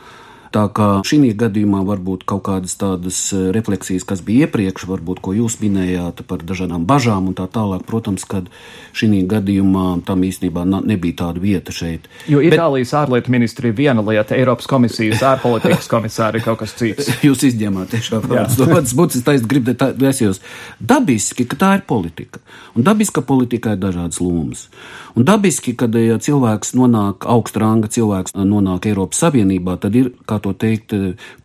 [0.50, 5.34] Tā kā šī gadījumā varbūt kaut kādas tādas eh, refleksijas, kas bija iepriekš, varbūt ko
[5.36, 8.48] jūs minējāt par dažādām bažām un tā tālāk, protams, kad
[8.96, 12.08] šī gadījumā tam īstenībā nebija tāda vieta šeit.
[12.30, 12.98] Jo Itālijas Bet...
[13.02, 17.12] ārlietu ministrija ir viena lieta, Eiropas komisijas ārpolitikas komisāri kaut kas cits.
[17.26, 20.42] jūs izņemāt tiešām tādas būtiskas taisnības, gribat vēsījos.
[20.82, 22.42] Dabiski, ka tā ir politika.
[22.74, 24.66] Un dabiska politika ir dažādas lomas.
[25.14, 30.39] Un dabiski, kad ja cilvēks nonāk augsta ranga, cilvēks nonāk Eiropas Savienībā, tad ir, kā
[30.42, 30.94] to teikt,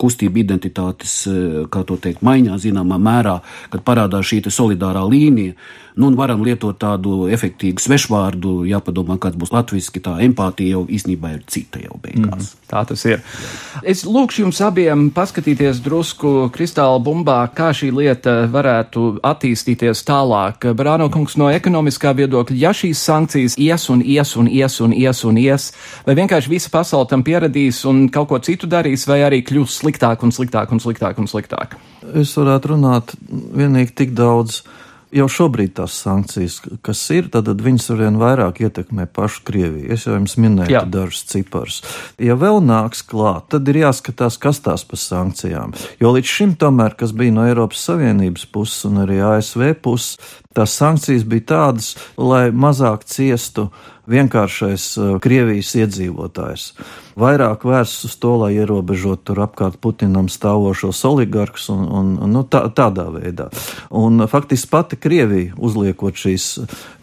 [0.02, 1.18] kustība identitātes,
[1.72, 3.40] kā to teikt, maiņā zināmā mērā,
[3.74, 5.56] kad parādās šī solidārā līnija.
[5.96, 11.32] Nu, un varam lietot tādu efektīvu svešvārdu, jāpadomā, kāds būs latviešu, tā empātija jau īstenībā
[11.38, 12.50] ir cita jau beigās.
[12.52, 13.24] Mm, tā tas ir.
[13.80, 20.68] Es lūkšu jums abiem paskatīties drusku kristāla bumbā, kā šī lieta varētu attīstīties tālāk.
[20.76, 25.24] Brāno kungs no ekonomiskā viedokļa, ja šīs sankcijas ies un ies un ies un ies
[25.24, 25.72] un ies,
[26.04, 30.28] vai vienkārši visa pasaule tam pieradīs un kaut ko citu darīs, vai arī kļūs sliktāk
[30.28, 31.80] un sliktāk un sliktāk un sliktāk?
[32.20, 34.66] Es varētu runāt vienīgi tik daudz
[35.16, 39.90] jau šobrīd tās sankcijas, kas ir, tad viņas arvien vairāk ietekmē pašu Krieviju.
[39.96, 41.82] Es jau jums minēju dažus ciparus.
[42.22, 45.76] Ja vēl nāks klāt, tad ir jāskatās, kas tās pa sankcijām.
[46.02, 50.20] Jo līdz šim tomēr, kas bija no Eiropas Savienības puses un arī ASV puses,
[50.56, 53.70] tās sankcijas bija tādas, lai mazāk ciestu
[54.12, 56.72] vienkāršais uh, Krievijas iedzīvotājs
[57.20, 62.66] vairāk vērsts uz to, lai ierobežotu tur apkārt Putinam stāvošos oligarkus un, un, nu, tā,
[62.76, 63.48] tādā veidā.
[63.96, 66.48] Un faktiski pati Krievija, uzliekot šīs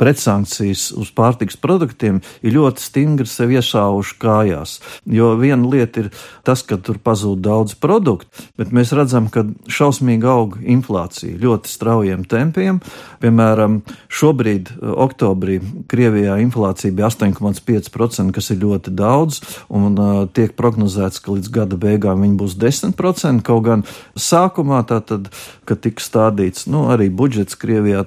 [0.01, 4.77] pretsankcijas uz pārtiks produktiem, ir ļoti stingri sev iešāvuši kājās.
[5.09, 6.11] Jo viena lieta ir
[6.47, 8.29] tas, ka tur pazūd daudz produktu,
[8.61, 12.83] bet mēs redzam, ka šausmīgi aug inflācija ļoti straujiem tempiem.
[13.23, 13.42] Piemēram,
[14.13, 15.59] šobrīd, oktobrī,
[15.91, 19.41] Krievijā inflācija bija 8,5%, kas ir ļoti daudz,
[19.73, 19.97] un
[20.35, 23.43] tiek prognozēts, ka līdz gada beigām viņi būs 10%.
[23.47, 23.85] Kaut gan
[24.19, 25.29] sākumā, tātad,
[25.69, 28.05] kad tika stādīts nu, arī budžets Krievijā,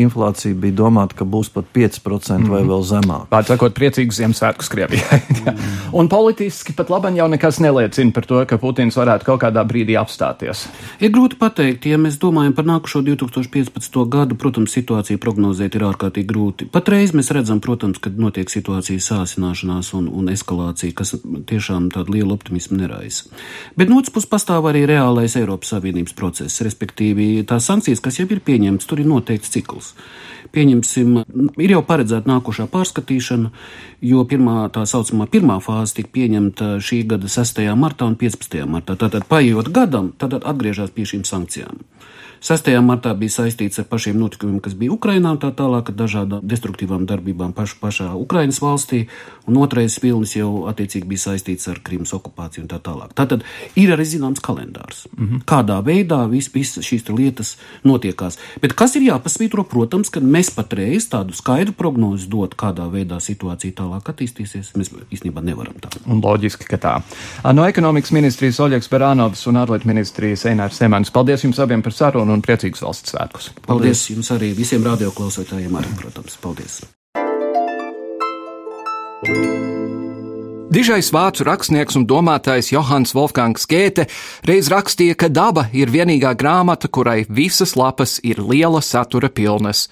[0.00, 2.50] inflācija bija domāta, ka būs pat 5% mm -hmm.
[2.50, 2.70] vai mhm.
[2.70, 3.26] vēl zemāk.
[3.30, 5.20] Vārds sakot, priecīgus Ziemassvētkus Krievijai.
[5.98, 9.96] Un politiski pat labi jau nekas neliecina par to, ka Putins varētu kaut kādā brīdī
[10.00, 10.66] apstāties.
[11.00, 14.08] Ir grūti pateikt, ja mēs domājam par nākušo 2015.
[14.08, 16.68] gadu, protams, situāciju prognozēt ir ārkārtīgi grūti.
[16.72, 21.16] Patreiz mēs redzam, protams, ka notiek situācijas sāsināšanās un, un eskalācija, kas
[21.50, 23.28] tiešām tādu lielu optimismu neraisa.
[23.78, 28.28] Bet no otras puses pastāv arī reālais Eiropas Savienības process, respektīvi tās sankcijas, kas jau
[28.30, 29.94] ir pieņemtas, tur ir noteikts cikls.
[30.50, 31.18] Pieņemsim,
[31.62, 33.52] ir jau paredzēta nākošā pārskatīšana,
[34.02, 37.62] jo pirmā tā saucamā pirmā fāze tika pieņemta šī gada 6.
[37.78, 38.58] martā un 15.
[38.66, 38.96] martā.
[38.98, 41.84] Tātad, paiet gadam, tad atgriežas pie šīm sankcijām.
[42.40, 42.70] 6.
[42.80, 47.02] martā bija saistīts ar pašiem notikumiem, kas bija Ukrainā, un tā tālāk ar dažādām destruktīvām
[47.04, 49.02] darbībām pašu, pašā Ukrainas valstī,
[49.44, 53.12] un otrais vilnis jau attiecīgi bija saistīts ar Krimas okupāciju un tā tālāk.
[53.18, 53.44] Tātad
[53.76, 55.42] ir arī zināms kalendārs, mm -hmm.
[55.44, 58.38] kādā veidā visas vis šīs lietas notiekās.
[58.62, 63.72] Bet kas ir jāpasvītro, protams, ka mēs patreiz tādu skaidru prognozi dot, kādā veidā situācija
[63.72, 65.90] tālāk attīstīsies, mēs īstenībā nevaram tā.
[66.06, 67.02] Un loģiski, ka tā.
[67.52, 71.10] No ekonomikas ministrijas Oļegs Beranovs un ārlietu ministrijas Einārs Semans.
[71.10, 72.29] Paldies jums abiem par sarunu!
[72.30, 73.50] Dienu un priecīgus valsts svētkus.
[73.66, 76.38] Paldies, Paldies jums arī visiem radioklausītājiem, arī, protams.
[76.40, 76.80] Paldies!
[80.70, 84.06] Dižais vācu rakstnieks un domātājs Johans Wolfgangs Gēte
[84.46, 89.88] reiz rakstīja, ka daba ir vienīgā grāmata, kurai visas lapas ir liela satura pilnas.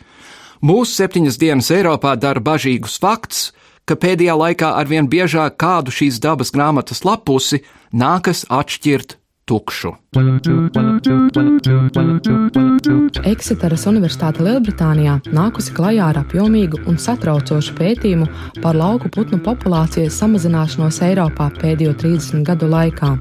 [0.63, 3.51] Mūsu septiņas dienas Eiropā dara bažīgus fakts,
[3.87, 9.95] ka pēdējā laikā arvien biežāk kādu šīs dabas grāmatas lapusi nākas atšķirt tukšu.
[13.29, 18.29] Eksiteras Universitāte Lielbritānijā nākusi klajā ar apjomīgu un satraucošu pētījumu
[18.63, 23.15] par lauku putnu populācijas samazināšanos Eiropā pēdējo 30 gadu laikā.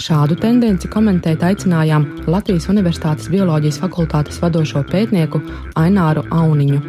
[0.00, 5.42] Šādu tendenci komentēt aicinājām Latvijas Universitātes bioloģijas fakultātes vadošo pētnieku
[5.76, 6.80] Aināru Auniņu.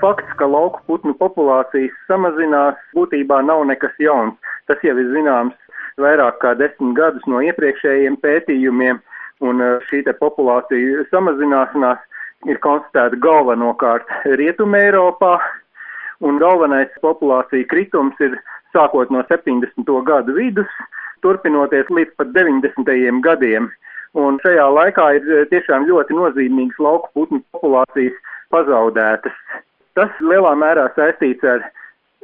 [0.00, 4.36] Fakts, ka lauku putnu populācijas samazinās, būtībā nav nekas jauns.
[4.68, 5.56] Tas jau ir zināms
[6.00, 9.00] vairāk kā desmit gadus no iepriekšējiem pētījumiem,
[9.44, 12.02] un uh, šī populācija samazināšanās
[12.50, 15.38] ir konstatēta galvenokārt Rietumē Eiropā,
[16.20, 18.36] un galvenais populācija kritums ir
[18.74, 19.86] sākot no 70.
[20.04, 20.70] gadu vidus,
[21.22, 23.20] turpinoties līdz pat 90.
[23.24, 23.70] gadiem.
[24.14, 28.18] Un šajā laikā ir uh, tiešām ļoti nozīmīgas lauku putnu populācijas
[28.54, 29.34] pazaudētas.
[29.94, 31.62] Tas lielā mērā saistīts ar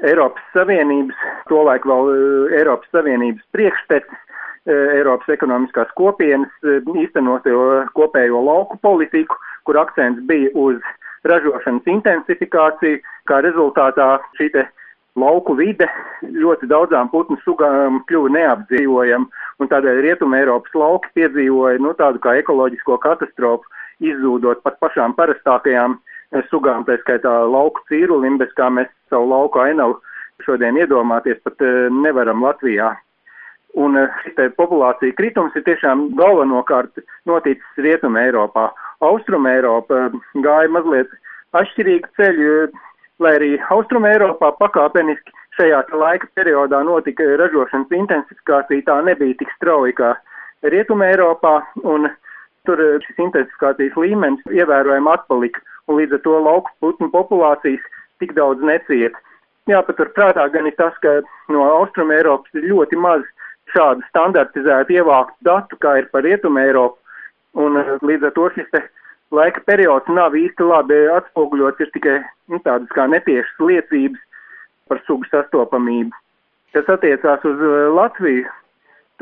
[0.07, 1.17] Eiropas Savienības,
[1.51, 4.23] tolaik vēl eh, Eiropas Savienības priekštecis,
[4.65, 9.37] eh, Eiropas ekonomiskās kopienas eh, īstenoto kopējo lauku politiku,
[9.69, 10.81] kur akcents bija uz
[11.29, 14.49] ražošanas intensifikāciju, kā rezultātā šī
[15.21, 15.89] lauku vide
[16.23, 19.27] ļoti daudzām putnu sugām kļuva neapdzīvojama,
[19.61, 23.69] un tādēļ Rietuma Eiropas lauki piedzīvoja nu, tādu kā ekoloģisko katastrofu,
[24.01, 25.99] izzūdot pat pašām parastākajām
[26.51, 29.99] sugām, tā skaitā lauku cīrulim, bez kā mēs savu lauku ainavu
[30.45, 32.93] šodien iedomāties pat eh, nevaram Latvijā.
[33.81, 38.71] Un eh, šī populācija kritums ir tiešām galvenokārt noticis Rietuma Eiropā.
[39.07, 41.13] Austruma Eiropa eh, gāja mazliet
[41.57, 42.57] atšķirīgu ceļu,
[43.21, 49.97] lai arī Austruma Eiropā pakāpeniski šajā laika periodā notika ražošanas intensifikācija, tā nebija tik strauja
[49.99, 50.15] kā
[50.63, 52.07] Rietuma Eiropā, un
[52.69, 57.83] tur šis intensifikācijas līmenis ievērojami atpalika un līdz ar to lauku putnu populācijas
[58.21, 59.17] tik daudz neciet.
[59.71, 61.21] Jāpatur prātā gan ir tas, ka
[61.53, 63.25] no Austrum Eiropas ir ļoti maz
[63.75, 66.99] šādu standartizētu ievāktu datu, kā ir par Rietumu Eiropu,
[67.61, 68.83] un eh, līdz ar to šis te
[69.35, 72.17] laika periods nav īsti labi atspoguļots, ir tikai
[72.51, 74.25] nu, tādas kā netiešas liecības
[74.91, 76.11] par sugu sastopamību.
[76.75, 78.49] Kas attiecās uz eh, Latviju,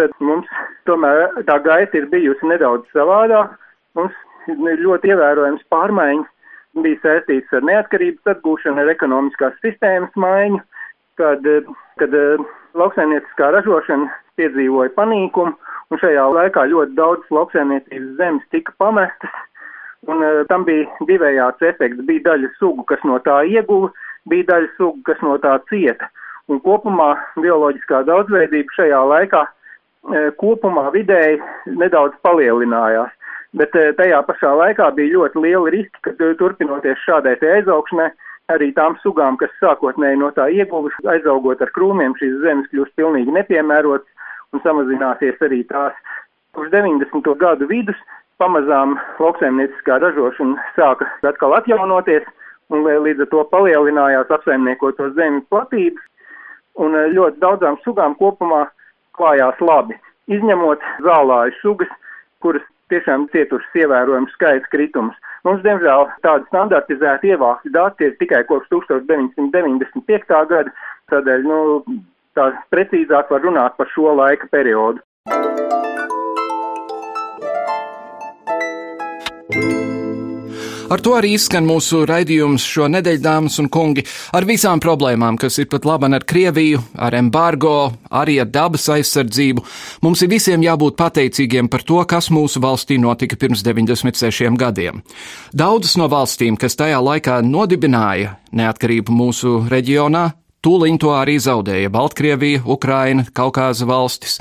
[0.01, 0.49] tad mums
[0.89, 3.53] tomēr tā gaita ir bijusi nedaudz savādāk.
[3.99, 4.15] Mums
[4.49, 6.29] ir ļoti ievērojams pārmaiņas
[6.85, 10.61] bija saistīts ar neatkarības atgūšanu, ar ekonomiskās sistēmas maiņu,
[11.21, 11.45] kad,
[12.01, 12.47] kad eh,
[12.79, 15.55] lauksaimnieciskā ražošana piedzīvoja panīkumu,
[15.91, 19.37] un šajā laikā ļoti daudz lauksaimniecības zemes tika pamestas,
[20.07, 22.05] un uh, tam bija divējāds efekts.
[22.07, 23.91] Bija daļa sugu, kas no tā ieguva,
[24.31, 26.07] bija daļa sugu, kas no tā cieta.
[26.49, 27.11] Un kopumā
[27.43, 29.43] bioloģiskā daudzveidība šajā laikā
[30.41, 33.13] kopumā vidēji nedaudz palielinājās
[33.57, 38.11] bet eh, tajā pašā laikā bija ļoti liela riska, ka eh, turpinoties šādai aizaugšanai,
[38.53, 43.35] arī tām sugām, kas sākotnēji no tā ieguvušas, aizaugot ar krūmiem, šīs zemes kļūst pilnīgi
[43.37, 44.09] nepiemērotas
[44.53, 45.97] un samazināsies arī tās.
[46.57, 47.29] Uz 90.
[47.39, 47.99] gadu vidus
[48.41, 52.25] pamazām lauksaimnieciskā ražošana sāka atkal atjaunoties,
[52.73, 56.03] un līdz ar to palielinājās apsaimniekoto zemi platības,
[56.81, 58.67] un eh, ļoti daudzām sugām kopumā
[59.19, 59.97] klājās labi,
[60.31, 61.93] izņemot zālāju sugas,
[62.45, 65.17] kuras tiešām cietušas ievērojams skaits kritums.
[65.47, 70.43] Mums, diemžēl, tādi standartizēti ievākti dati ir tikai kopš 1995.
[70.53, 70.75] gada,
[71.13, 71.61] tādēļ, nu,
[72.39, 75.05] tā precīzāk var runāt par šo laika periodu.
[80.89, 85.59] Ar to arī izskan mūsu raidījums šo nedēļu, dāmas un kungi, ar visām problēmām, kas
[85.61, 89.65] ir pat labi ar Krieviju, ar embargo, arī ar dabas aizsardzību.
[90.07, 95.03] Mums ir visiem jābūt pateicīgiem par to, kas mūsu valstī notika pirms 96 gadiem.
[95.53, 100.31] Daudzas no valstīm, kas tajā laikā nodibināja neatkarību mūsu reģionā,
[100.65, 104.41] tūlīt to arī zaudēja Baltkrievija, Ukraina, Kaukāza valstis.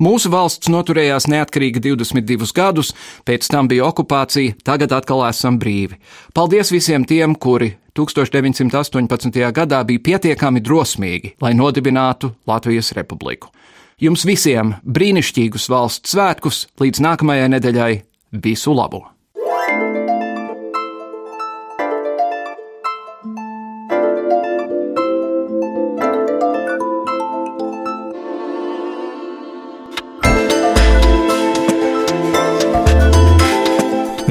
[0.00, 2.94] Mūsu valsts noturējās neatkarīga 22 gadus,
[3.28, 5.98] pēc tam bija okupācija, tagad atkal esam brīvi.
[6.32, 9.44] Paldies visiem tiem, kuri 1918.
[9.52, 13.52] gadā bija pietiekami drosmīgi, lai nodibinātu Latvijas republiku.
[14.00, 17.94] Jums visiem brīnišķīgus valsts svētkus līdz nākamajai nedēļai
[18.40, 19.04] visu labu!